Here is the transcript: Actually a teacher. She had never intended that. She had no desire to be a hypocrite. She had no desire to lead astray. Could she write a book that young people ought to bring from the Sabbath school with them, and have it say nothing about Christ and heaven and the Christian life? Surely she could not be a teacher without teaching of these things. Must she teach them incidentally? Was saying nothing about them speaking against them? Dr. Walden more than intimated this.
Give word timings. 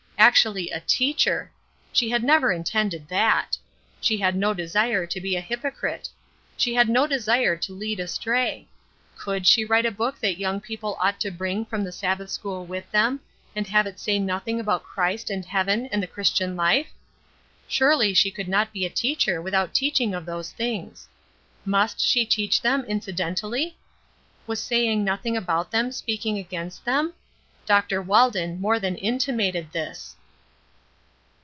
Actually 0.21 0.69
a 0.69 0.79
teacher. 0.81 1.51
She 1.91 2.11
had 2.11 2.23
never 2.23 2.51
intended 2.51 3.07
that. 3.07 3.57
She 3.99 4.17
had 4.19 4.35
no 4.35 4.53
desire 4.53 5.07
to 5.07 5.19
be 5.19 5.35
a 5.35 5.41
hypocrite. 5.41 6.09
She 6.55 6.75
had 6.75 6.87
no 6.87 7.07
desire 7.07 7.57
to 7.57 7.73
lead 7.73 7.99
astray. 7.99 8.67
Could 9.17 9.47
she 9.47 9.65
write 9.65 9.87
a 9.87 9.91
book 9.91 10.19
that 10.19 10.37
young 10.37 10.61
people 10.61 10.95
ought 11.01 11.19
to 11.21 11.31
bring 11.31 11.65
from 11.65 11.83
the 11.83 11.91
Sabbath 11.91 12.29
school 12.29 12.67
with 12.67 12.89
them, 12.91 13.19
and 13.55 13.65
have 13.69 13.87
it 13.87 13.99
say 13.99 14.19
nothing 14.19 14.59
about 14.59 14.83
Christ 14.83 15.31
and 15.31 15.43
heaven 15.43 15.87
and 15.87 16.03
the 16.03 16.07
Christian 16.07 16.55
life? 16.55 16.91
Surely 17.67 18.13
she 18.13 18.29
could 18.29 18.47
not 18.47 18.71
be 18.71 18.85
a 18.85 18.91
teacher 18.91 19.41
without 19.41 19.73
teaching 19.73 20.13
of 20.13 20.27
these 20.27 20.51
things. 20.51 21.09
Must 21.65 21.99
she 21.99 22.25
teach 22.27 22.61
them 22.61 22.85
incidentally? 22.85 23.75
Was 24.45 24.61
saying 24.63 25.03
nothing 25.03 25.35
about 25.35 25.71
them 25.71 25.91
speaking 25.91 26.37
against 26.37 26.85
them? 26.85 27.13
Dr. 27.67 28.01
Walden 28.01 28.59
more 28.59 28.79
than 28.79 28.95
intimated 28.97 29.71
this. 29.71 30.15